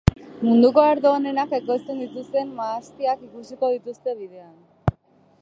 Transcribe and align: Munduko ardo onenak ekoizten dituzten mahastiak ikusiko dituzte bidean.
Munduko 0.45 0.79
ardo 0.91 1.11
onenak 1.17 1.53
ekoizten 1.57 2.01
dituzten 2.05 2.57
mahastiak 2.61 3.23
ikusiko 3.29 3.71
dituzte 3.77 4.19
bidean. 4.25 4.99